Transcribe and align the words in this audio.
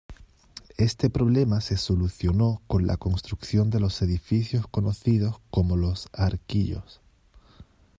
Este 0.79 1.11
problema 1.11 1.61
se 1.61 1.77
solucionó 1.77 2.63
con 2.65 2.87
la 2.87 2.97
construcción 2.97 3.69
de 3.69 3.79
los 3.79 4.01
edificios 4.01 4.65
conocidos 4.65 5.35
como 5.51 5.77
Los 5.77 6.09
Arquillos. 6.11 7.01